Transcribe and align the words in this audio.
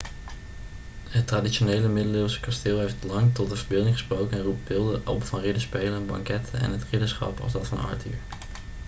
het 1.09 1.27
traditionele 1.27 1.87
middeleeuwse 1.87 2.39
kasteel 2.39 2.79
heeft 2.79 3.03
lang 3.03 3.33
tot 3.33 3.49
de 3.49 3.55
verbeelding 3.55 3.93
gesproken 3.97 4.37
en 4.37 4.43
roept 4.43 4.63
beelden 4.67 5.07
op 5.07 5.23
van 5.23 5.39
ridderspelen 5.39 6.05
banketten 6.05 6.59
en 6.59 6.71
het 6.71 6.83
ridderschap 6.91 7.39
als 7.39 7.51
dat 7.51 7.67
van 7.67 7.77
arthur 7.77 8.17